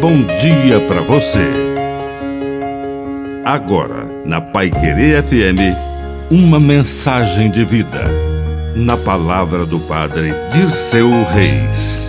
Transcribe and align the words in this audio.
bom 0.00 0.24
dia 0.40 0.80
para 0.88 1.02
você. 1.02 1.44
Agora, 3.44 4.06
na 4.24 4.40
Pai 4.40 4.70
Querer 4.70 5.22
FM, 5.22 5.76
uma 6.30 6.58
mensagem 6.58 7.50
de 7.50 7.66
vida. 7.66 8.06
Na 8.74 8.96
palavra 8.96 9.66
do 9.66 9.78
Padre 9.80 10.30
Dirceu 10.54 11.10
Reis. 11.24 12.08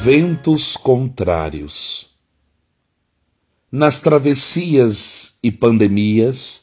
Ventos 0.00 0.76
contrários. 0.76 2.08
Nas 3.72 3.98
travessias 3.98 5.34
e 5.42 5.50
pandemias, 5.50 6.62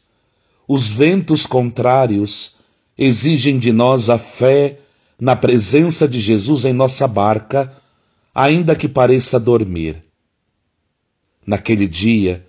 os 0.65 0.87
ventos 0.87 1.45
contrários 1.45 2.55
exigem 2.97 3.59
de 3.59 3.73
nós 3.73 4.09
a 4.09 4.17
fé 4.17 4.77
na 5.21 5.35
presença 5.35 6.07
de 6.07 6.19
Jesus 6.19 6.65
em 6.65 6.73
nossa 6.73 7.07
barca, 7.07 7.71
ainda 8.33 8.75
que 8.75 8.89
pareça 8.89 9.39
dormir. 9.39 10.01
Naquele 11.45 11.87
dia, 11.87 12.43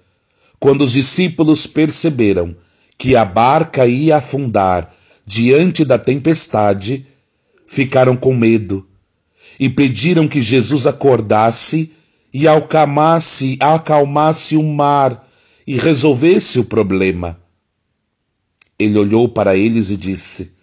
quando 0.59 0.81
os 0.81 0.93
discípulos 0.93 1.67
perceberam 1.67 2.57
que 2.97 3.15
a 3.15 3.27
barca 3.27 3.87
ia 3.87 4.17
afundar 4.17 4.91
diante 5.27 5.85
da 5.85 5.99
tempestade, 5.99 7.07
ficaram 7.67 8.17
com 8.17 8.35
medo 8.35 8.89
e 9.61 9.69
pediram 9.69 10.27
que 10.27 10.41
Jesus 10.41 10.87
acordasse 10.87 11.93
e 12.33 12.49
acalmasse, 12.49 13.59
acalmasse 13.61 14.57
o 14.57 14.63
mar 14.63 15.29
e 15.67 15.77
resolvesse 15.77 16.59
o 16.59 16.65
problema. 16.65 17.39
Ele 18.79 18.99
olhou 18.99 19.29
para 19.29 19.59
eles 19.59 19.91
e 19.91 19.97
disse: 19.97 20.62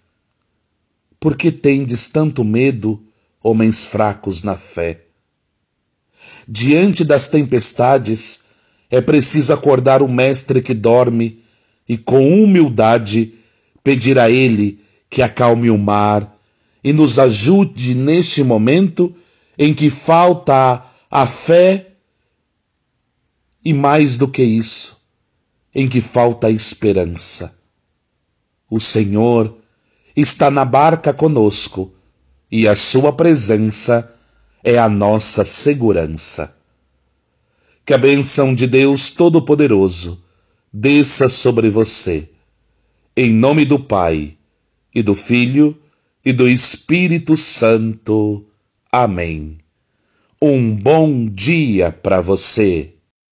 por 1.20 1.36
que 1.36 1.52
tendes 1.52 2.08
tanto 2.08 2.44
medo, 2.44 3.04
homens 3.44 3.84
fracos 3.84 4.42
na 4.42 4.56
fé? 4.56 5.02
Diante 6.48 7.04
das 7.04 7.28
tempestades, 7.28 8.40
é 8.90 9.02
preciso 9.02 9.54
acordar 9.54 10.02
o 10.02 10.08
mestre 10.08 10.62
que 10.62 10.74
dorme 10.74 11.44
e, 11.88 11.98
com 11.98 12.44
humildade, 12.44 13.34
pedir 13.84 14.18
a 14.18 14.30
ele 14.30 14.80
que 15.10 15.22
acalme 15.22 15.70
o 15.70 15.78
mar 15.78 16.38
e 16.84 16.94
nos 16.94 17.20
ajude 17.20 17.96
neste 17.96 18.44
momento 18.44 19.14
em 19.58 19.74
que 19.74 19.90
falta 19.90 20.86
a 21.12 21.28
fé 21.28 21.94
e, 23.64 23.74
mais 23.74 24.18
do 24.18 24.28
que 24.28 24.44
isso, 24.44 24.98
em 25.76 25.88
que 25.88 26.02
falta 26.02 26.48
a 26.48 26.52
esperança. 26.52 27.58
O 28.70 28.80
Senhor 28.80 29.58
está 30.16 30.50
na 30.50 30.66
barca 30.66 31.14
conosco 31.14 31.94
e 32.52 32.68
a 32.68 32.76
sua 32.76 33.14
presença 33.14 34.12
é 34.64 34.78
a 34.78 34.90
nossa 34.90 35.46
segurança. 35.46 36.56
Que 37.86 37.94
a 37.94 37.98
benção 37.98 38.54
de 38.54 38.68
Deus 38.68 39.12
Todo-Poderoso 39.12 40.24
desça 40.72 41.30
sobre 41.30 41.70
você, 41.70 42.30
em 43.16 43.34
nome 43.34 43.66
do 43.66 43.80
Pai, 43.80 44.38
e 44.94 45.02
do 45.02 45.16
Filho, 45.16 45.78
e 46.24 46.34
do 46.34 46.48
Espírito 46.48 47.38
Santo. 47.38 48.46
Amém. 48.92 49.58
Um 50.42 50.76
bom 50.76 51.28
dia 51.28 51.92
para 51.92 52.22
você. 52.22 52.94